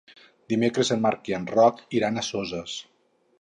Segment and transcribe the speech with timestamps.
[0.53, 2.81] Dimecres en Marc i en Roc iran a Soses.